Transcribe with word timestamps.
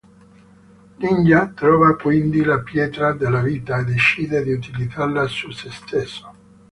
Ninja 0.97 1.49
trova 1.53 1.95
quindi 1.95 2.43
la 2.43 2.61
pietra 2.61 3.13
della 3.13 3.43
vita 3.43 3.77
e 3.77 3.83
decide 3.83 4.41
di 4.41 4.51
utilizzarla 4.51 5.27
su 5.27 5.51
se 5.51 5.69
stesso. 5.69 6.33